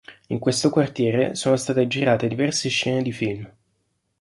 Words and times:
In 0.29 0.39
questo 0.39 0.71
quartiere 0.71 1.35
sono 1.35 1.55
state 1.57 1.85
girate 1.85 2.27
diverse 2.27 2.69
scene 2.69 3.03
di 3.03 3.11
film. 3.11 3.47